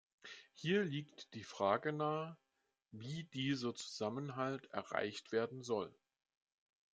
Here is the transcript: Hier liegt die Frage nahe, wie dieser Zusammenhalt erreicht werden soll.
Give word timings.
Hier 0.55 0.83
liegt 0.83 1.31
die 1.35 1.43
Frage 1.43 1.93
nahe, 1.93 2.35
wie 2.91 3.25
dieser 3.25 3.75
Zusammenhalt 3.75 4.65
erreicht 4.73 5.31
werden 5.31 5.61
soll. 5.61 5.93